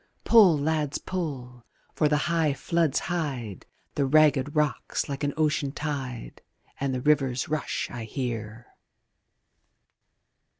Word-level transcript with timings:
Pull, 0.23 0.57
lads, 0.57 0.97
pull! 0.97 1.63
for 1.93 2.09
the 2.09 2.17
high 2.25 2.53
floods 2.55 2.97
hide 3.01 3.67
The 3.93 4.07
ragged 4.07 4.55
rocks 4.55 5.07
like 5.07 5.23
an 5.23 5.31
ocean 5.37 5.71
tide, 5.71 6.41
And 6.79 6.91
the 6.91 7.01
river's 7.01 7.47
rush 7.49 7.87
I 7.91 8.05
hear. 8.05 8.65